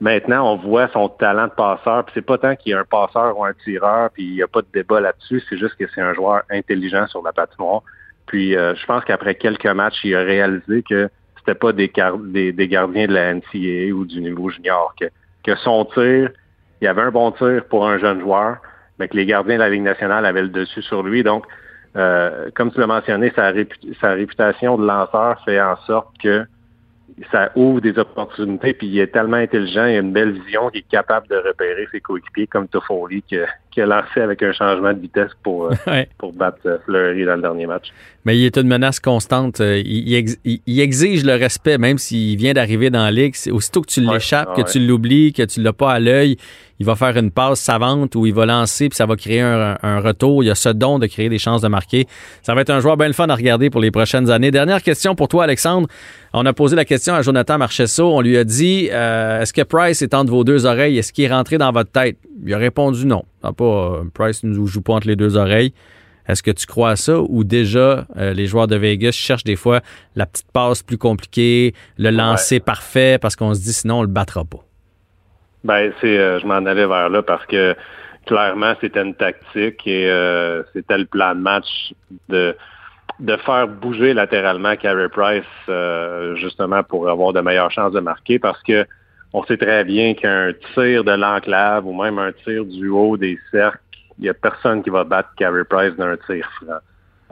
maintenant, 0.01 0.53
on 0.53 0.57
voit 0.57 0.89
son 0.89 1.09
talent 1.09 1.47
de 1.47 1.53
passeur. 1.53 2.05
Puis 2.05 2.13
c'est 2.15 2.27
pas 2.27 2.39
tant 2.39 2.57
qu'il 2.57 2.73
est 2.73 2.77
un 2.77 2.85
passeur 2.85 3.39
ou 3.39 3.45
un 3.45 3.53
tireur, 3.65 4.11
puis 4.11 4.25
il 4.25 4.35
n'y 4.35 4.43
a 4.43 4.49
pas 4.49 4.63
de 4.63 4.69
débat 4.73 5.01
là-dessus. 5.01 5.43
C'est 5.49 5.57
juste 5.57 5.77
que 5.77 5.85
c'est 5.95 6.01
un 6.01 6.15
joueur 6.15 6.43
intelligent 6.51 7.07
sur 7.07 7.23
la 7.23 7.33
patinoire. 7.33 7.83
Puis 8.27 8.57
euh, 8.57 8.75
je 8.75 8.87
pense 8.87 9.05
qu'après 9.05 9.35
quelques 9.35 9.67
matchs, 9.67 10.01
il 10.05 10.17
a 10.17 10.23
réalisé 10.23 10.83
que 10.83 11.09
c'était 11.39 11.59
pas 11.59 11.73
des, 11.73 11.93
des, 12.53 12.69
gardiens 12.69 13.07
de 13.07 13.13
la 13.13 13.35
NCAA 13.35 13.95
ou 13.95 14.07
du 14.07 14.21
niveau 14.21 14.49
junior. 14.49 14.95
Que, 14.99 15.07
que 15.45 15.55
son 15.57 15.85
tir, 15.85 16.31
il 16.81 16.85
y 16.85 16.89
avait 16.89 17.03
un 17.03 17.11
bon 17.11 17.33
tir 17.33 17.65
pour 17.69 17.87
un 17.87 17.99
jeune 17.99 18.21
joueur, 18.21 18.59
mais 18.99 19.09
que 19.09 19.17
les 19.17 19.27
gardiens 19.27 19.57
de 19.57 19.61
la 19.61 19.69
Ligue 19.69 19.83
nationale 19.83 20.25
avaient 20.25 20.43
le 20.43 20.49
dessus 20.49 20.83
sur 20.83 21.03
lui. 21.03 21.23
Donc, 21.23 21.45
euh, 21.97 22.51
comme 22.55 22.73
tu 22.73 22.81
l'as 22.81 22.87
mentionné, 22.87 23.33
sa, 23.37 23.51
réputation 23.51 24.77
de 24.77 24.87
lanceur 24.87 25.41
fait 25.45 25.61
en 25.61 25.77
sorte 25.87 26.09
que 26.19 26.45
ça 27.31 27.53
ouvre 27.55 27.81
des 27.81 27.97
opportunités, 27.99 28.75
puis 28.75 28.89
il 28.89 28.99
est 28.99 29.13
tellement 29.13 29.37
intelligent, 29.37 29.87
il 29.87 29.97
a 29.97 30.01
une 30.01 30.13
belle 30.13 30.33
vision, 30.33 30.71
qu'il 30.71 30.81
est 30.81 30.89
capable 30.91 31.29
de 31.29 31.37
repérer 31.37 31.87
ses 31.93 32.01
coéquipiers 32.01 32.49
comme 32.49 32.67
Toffoli, 32.67 33.23
qui, 33.23 33.37
qui 33.75 33.81
a 33.81 33.87
lancé 33.87 34.21
avec 34.21 34.41
un 34.43 34.53
changement 34.53 34.93
de 34.93 35.01
vitesse 35.01 35.33
pour, 35.43 35.67
euh, 35.67 35.75
pour 36.19 36.33
battre 36.33 36.59
euh, 36.65 36.79
Fleury 36.85 37.25
dans 37.25 37.35
le 37.35 37.43
dernier 37.43 37.67
match. 37.67 37.89
Mais 38.25 38.39
il 38.39 38.47
est 38.47 38.57
une 38.57 38.69
menace 38.69 39.01
constante. 39.01 39.61
Euh, 39.61 39.83
il, 39.85 40.81
exige 40.81 41.25
le 41.25 41.35
respect, 41.35 41.77
même 41.77 41.99
s'il 41.99 42.39
vient 42.39 42.53
d'arriver 42.53 42.89
dans 42.89 43.03
la 43.03 43.11
ligue. 43.11 43.35
Aussitôt 43.51 43.83
que 43.83 43.89
tu 43.91 44.01
l'échappes, 44.01 44.57
que 44.57 44.63
tu 44.63 44.79
l'oublies, 44.79 45.33
que 45.33 45.43
tu 45.43 45.61
l'as 45.61 45.73
pas 45.73 45.93
à 45.93 46.01
l'œil, 46.01 46.37
il 46.81 46.87
va 46.87 46.95
faire 46.95 47.17
une 47.17 47.31
passe 47.31 47.61
savante 47.61 48.15
où 48.15 48.27
il 48.27 48.35
va 48.35 48.47
lancer 48.47 48.89
puis 48.89 48.97
ça 48.97 49.07
va 49.07 49.15
créer 49.17 49.41
un, 49.41 50.01
retour. 50.01 50.43
Il 50.43 50.51
a 50.51 50.55
ce 50.55 50.71
don 50.71 50.99
de 50.99 51.07
créer 51.07 51.29
des 51.29 51.39
chances 51.39 51.61
de 51.61 51.69
marquer. 51.69 52.07
Ça 52.43 52.55
va 52.55 52.63
être 52.63 52.71
un 52.71 52.81
joueur 52.81 52.97
bien 52.97 53.07
le 53.07 53.13
fun 53.13 53.29
à 53.29 53.35
regarder 53.35 53.71
pour 53.71 53.81
les 53.81 53.91
prochaines 53.91 54.31
années. 54.31 54.51
Dernière 54.51 54.83
question 54.83 55.15
pour 55.15 55.29
toi, 55.29 55.45
Alexandre. 55.45 55.89
On 56.33 56.45
a 56.47 56.53
posé 56.53 56.75
la 56.75 56.85
question 56.85 57.15
à 57.15 57.23
Jonathan 57.23 57.59
Marchesso. 57.59 58.05
On 58.05 58.21
lui 58.21 58.37
a 58.37 58.45
dit 58.45 58.87
est-ce 58.87 59.53
que 59.53 59.63
Price 59.63 60.03
est 60.03 60.15
entre 60.15 60.31
vos 60.31 60.45
deux 60.45 60.67
oreilles? 60.67 60.99
Est-ce 60.99 61.13
qu'il 61.13 61.25
est 61.25 61.33
rentré 61.33 61.59
dans 61.59 61.71
votre 61.71 61.91
tête? 61.91 62.17
Il 62.45 62.53
a 62.55 62.59
répondu 62.59 63.07
non. 63.07 63.25
Pas, 63.43 64.03
Price 64.13 64.45
ne 64.45 64.55
nous 64.55 64.67
joue 64.67 64.83
pas 64.83 64.95
entre 64.95 65.09
les 65.09 65.17
deux 65.17 65.37
oreilles. 65.37 65.73
Est-ce 66.27 66.43
que 66.43 66.51
tu 66.51 66.67
crois 66.67 66.91
à 66.91 66.97
ça 66.97 67.19
ou 67.21 67.45
déjà 67.45 68.07
euh, 68.17 68.33
les 68.33 68.47
joueurs 68.47 68.67
de 68.67 68.77
Vegas 68.77 69.13
cherchent 69.13 69.45
des 69.45 69.57
fois 69.57 69.81
la 70.17 70.27
petite 70.27 70.51
passe 70.53 70.83
plus 70.83 70.97
compliquée, 70.97 71.75
le 71.99 72.11
lancer 72.11 72.61
parfait 72.61 73.19
parce 73.21 73.37
qu'on 73.37 73.53
se 73.53 73.61
dit 73.61 73.73
sinon 73.73 73.99
on 73.99 74.03
le 74.03 74.09
battra 74.09 74.45
pas? 74.45 74.65
Ben 75.65 75.93
c'est 76.01 76.19
euh, 76.19 76.39
je 76.41 76.47
m'en 76.47 76.65
allais 76.67 76.87
vers 76.87 77.11
là 77.11 77.23
parce 77.23 77.45
que 77.47 77.75
clairement 78.27 78.75
c'était 78.81 79.03
une 79.03 79.15
tactique 79.15 79.87
et 79.87 80.09
euh, 80.09 80.63
c'était 80.73 80.97
le 80.97 81.05
plan 81.05 81.35
de 81.35 81.41
match 81.41 81.93
de 82.29 82.57
de 83.21 83.37
faire 83.37 83.69
bouger 83.69 84.15
latéralement 84.15 84.75
Carey 84.77 85.09
Price 85.11 85.45
justement 86.37 86.83
pour 86.83 87.09
avoir 87.09 87.33
de 87.35 87.41
meilleures 87.41 87.71
chances 87.71 87.93
de 87.93 88.01
marquer 88.01 88.39
parce 88.39 88.61
que 88.63 88.87
on 89.35 89.45
sait 89.45 89.59
très 89.59 89.85
bien 89.85 90.15
qu'un 90.15 90.53
tir 90.73 91.05
de 91.05 91.11
l'enclave 91.13 91.87
ou 91.87 91.93
même 91.93 92.19
un 92.19 92.33
tir 92.33 92.65
du 92.65 92.89
haut 92.89 93.19
des 93.19 93.39
cercles 93.51 93.79
il 94.19 94.23
n'y 94.23 94.29
a 94.29 94.35
personne 94.35 94.83
qui 94.83 94.91
va 94.91 95.05
battre 95.05 95.31
Carey 95.37 95.65
Price 95.65 95.95
d'un 95.97 96.17
tir 96.17 96.49
franc. 96.57 96.79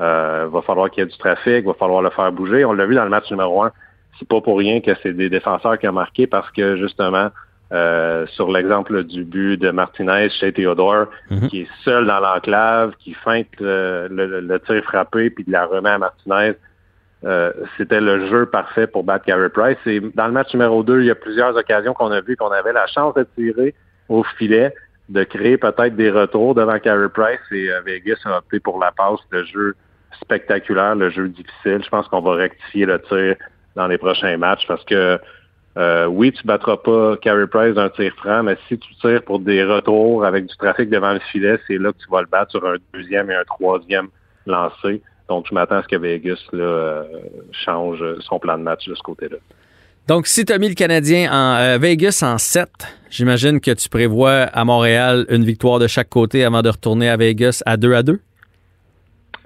Euh, 0.01 0.49
va 0.51 0.63
falloir 0.63 0.91
qu'il 0.91 1.03
y 1.03 1.07
ait 1.07 1.11
du 1.11 1.17
trafic, 1.19 1.65
va 1.65 1.75
falloir 1.75 2.03
le 2.03 2.11
faire 2.11 2.33
bouger. 2.33 2.65
On 2.65 2.73
l'a 2.73 2.87
vu 2.87 2.95
dans 2.95 3.05
le 3.05 3.11
match 3.11 3.31
numéro 3.31 3.63
un. 3.63 3.73
C'est 4.19 4.27
pas 4.27 4.41
pour 4.41 4.59
rien 4.59 4.81
que 4.81 4.91
c'est 5.03 5.13
des 5.13 5.31
défenseurs 5.31 5.79
qui 5.79 5.87
ont 5.87 5.93
marqué 5.93 6.27
parce 6.27 6.51
que 6.51 6.77
justement, 6.77 7.31
euh, 7.73 8.27
sur 8.29 8.51
l'exemple 8.51 9.05
du 9.05 9.25
but 9.25 9.59
de 9.59 9.71
Martinez 9.71 10.29
chez 10.31 10.53
Théodore, 10.53 11.07
mhm. 11.31 11.49
qui 11.49 11.61
est 11.63 11.69
seul 11.85 12.07
dans 12.07 12.21
l'enclave, 12.21 12.95
qui 12.99 13.15
feinte 13.15 13.49
le, 13.61 14.59
tir 14.67 14.83
frappé 14.85 15.31
puis 15.31 15.45
de 15.45 15.53
la 15.53 15.67
remet 15.67 15.91
à 15.91 15.99
Martinez, 15.99 16.55
euh, 17.25 17.53
c'était 17.77 18.01
le 18.01 18.29
jeu 18.29 18.47
parfait 18.47 18.87
pour 18.87 19.05
battre 19.05 19.25
Carey 19.25 19.49
Price. 19.49 19.79
Et 19.87 20.01
dans 20.01 20.27
le 20.27 20.33
match 20.33 20.53
numéro 20.53 20.83
2, 20.83 21.01
il 21.01 21.07
y 21.07 21.11
a 21.11 21.15
plusieurs 21.15 21.57
occasions 21.57 21.95
qu'on 21.95 22.11
a 22.11 22.21
vu 22.21 22.37
qu'on 22.37 22.51
avait 22.51 22.73
la 22.73 22.87
chance 22.87 23.15
de 23.15 23.27
tirer 23.37 23.75
au 24.09 24.25
filet 24.39 24.75
de 25.09 25.25
créer 25.25 25.59
peut-être 25.59 25.97
des 25.97 26.11
retours 26.11 26.55
devant 26.55 26.79
Carey 26.79 27.09
Price 27.09 27.41
et 27.51 27.71
euh, 27.71 27.81
Vegas 27.85 28.19
a 28.25 28.39
opté 28.39 28.61
pour 28.61 28.79
la 28.79 28.93
passe, 28.93 29.21
le 29.31 29.45
jeu 29.45 29.75
spectaculaire, 30.21 30.95
le 30.95 31.11
jeu 31.11 31.29
difficile. 31.29 31.83
Je 31.85 31.89
pense 31.89 32.09
qu'on 32.09 32.21
va 32.21 32.35
rectifier 32.35 32.87
le 32.87 33.01
tir 33.01 33.37
dans 33.75 33.87
les 33.87 33.99
prochains 33.99 34.37
matchs 34.37 34.67
parce 34.67 34.85
que 34.85 35.19
euh, 35.79 36.07
oui, 36.07 36.33
tu 36.33 36.47
battras 36.47 36.77
pas 36.77 37.17
Carey 37.17 37.47
Price 37.47 37.75
d'un 37.75 37.89
tir 37.89 38.13
franc, 38.17 38.43
mais 38.43 38.57
si 38.69 38.79
tu 38.79 38.95
tires 38.97 39.23
pour 39.23 39.39
des 39.39 39.65
retours 39.65 40.25
avec 40.25 40.47
du 40.47 40.57
trafic 40.57 40.91
devant 40.91 41.13
le 41.13 41.21
filet, 41.21 41.59
c'est 41.67 41.79
là 41.79 41.93
que 41.93 41.99
tu 41.99 42.11
vas 42.11 42.21
le 42.21 42.27
battre 42.27 42.53
sur 42.53 42.67
un 42.67 42.77
deuxième 42.95 43.31
et 43.31 43.35
un 43.35 43.45
troisième 43.45 44.09
lancé. 44.47 45.03
Donc, 45.33 45.47
je 45.49 45.55
m'attends 45.55 45.77
à 45.77 45.83
ce 45.83 45.89
que 45.89 45.97
Vegas 45.97 46.37
là, 46.53 46.63
euh, 46.63 47.05
change 47.65 48.05
son 48.21 48.39
plan 48.39 48.59
de 48.59 48.63
match 48.63 48.87
de 48.87 48.95
ce 48.95 49.03
côté-là. 49.03 49.39
Donc, 50.09 50.27
si 50.27 50.45
tu 50.45 50.53
as 50.53 50.59
mis 50.59 50.69
le 50.69 50.75
Canadien 50.75 51.33
en 51.33 51.57
euh, 51.57 51.79
Vegas 51.79 52.23
en 52.23 52.37
7, 52.37 52.69
j'imagine 53.09 53.61
que 53.61 53.71
tu 53.71 53.89
prévois 53.89 54.43
à 54.53 54.63
Montréal 54.67 55.25
une 55.31 55.43
victoire 55.43 55.79
de 55.79 55.87
chaque 55.87 56.11
côté 56.11 56.45
avant 56.45 56.61
de 56.61 56.69
retourner 56.69 57.09
à 57.09 57.17
Vegas 57.17 57.63
à 57.65 57.79
2 57.79 57.95
à 57.95 58.03
2? 58.03 58.21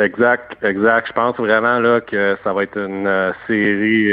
Exact, 0.01 0.57
exact. 0.65 1.07
Je 1.07 1.13
pense 1.13 1.37
vraiment 1.37 1.79
là 1.79 2.01
que 2.01 2.37
ça 2.43 2.53
va 2.53 2.65
être 2.65 2.77
une 2.77 3.07
euh, 3.07 3.31
série 3.47 4.13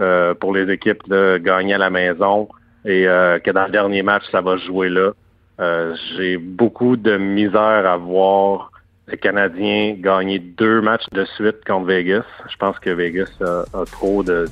euh, 0.00 0.34
pour 0.34 0.52
les 0.52 0.68
équipes 0.68 1.08
de 1.08 1.38
gagner 1.38 1.74
à 1.74 1.78
la 1.78 1.90
maison 1.90 2.48
et 2.84 3.04
que 3.04 3.50
dans 3.50 3.66
le 3.66 3.70
dernier 3.70 4.02
match, 4.02 4.22
ça 4.32 4.40
va 4.40 4.56
jouer 4.56 4.88
là. 4.88 5.12
J'ai 6.16 6.38
beaucoup 6.38 6.96
de 6.96 7.18
misère 7.18 7.86
à 7.86 7.96
voir 7.98 8.70
les 9.10 9.18
Canadiens 9.18 9.94
gagner 9.98 10.38
deux 10.38 10.80
matchs 10.80 11.06
de 11.12 11.24
suite 11.24 11.64
contre 11.66 11.86
Vegas. 11.86 12.24
Je 12.50 12.56
pense 12.56 12.78
que 12.78 12.90
Vegas 12.90 13.30
a 13.40 13.84
trop 13.90 14.22
de 14.22 14.46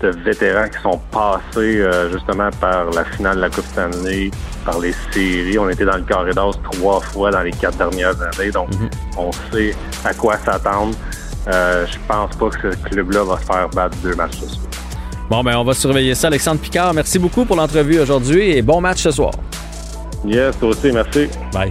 de 0.00 0.08
vétérans 0.08 0.68
qui 0.68 0.80
sont 0.80 1.00
passés 1.10 1.80
euh, 1.80 2.10
justement 2.10 2.50
par 2.60 2.90
la 2.90 3.04
finale 3.04 3.36
de 3.36 3.40
la 3.42 3.50
Coupe 3.50 3.64
Stanley, 3.66 4.30
par 4.64 4.78
les 4.78 4.92
séries. 5.12 5.58
On 5.58 5.68
était 5.68 5.84
dans 5.84 5.96
le 5.96 6.02
carré 6.02 6.32
trois 6.72 7.00
fois 7.00 7.30
dans 7.30 7.42
les 7.42 7.52
quatre 7.52 7.76
dernières 7.78 8.20
années, 8.20 8.50
donc 8.50 8.70
mhm. 8.70 8.90
on 9.18 9.30
sait 9.52 9.74
à 10.04 10.12
quoi 10.14 10.36
s'attendre. 10.38 10.94
Euh, 11.48 11.86
je 11.86 11.98
pense 12.08 12.34
pas 12.36 12.50
que 12.50 12.72
ce 12.72 12.76
club-là 12.88 13.24
va 13.24 13.38
se 13.38 13.44
faire 13.44 13.68
battre 13.70 13.96
deux 14.02 14.14
matchs 14.14 14.36
ce 14.36 14.48
soir. 14.48 14.66
Bon, 15.30 15.42
ben 15.42 15.56
on 15.56 15.64
va 15.64 15.74
surveiller 15.74 16.14
ça. 16.14 16.28
Alexandre 16.28 16.60
Picard, 16.60 16.92
merci 16.94 17.18
beaucoup 17.18 17.44
pour 17.44 17.56
l'entrevue 17.56 17.98
aujourd'hui 17.98 18.50
et 18.50 18.62
bon 18.62 18.80
match 18.80 19.02
ce 19.02 19.10
soir. 19.10 19.32
Yes, 20.24 20.58
toi 20.58 20.70
aussi, 20.70 20.90
merci. 20.90 21.28
Bye. 21.52 21.70